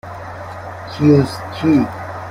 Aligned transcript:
کیوسکی 0.89 1.73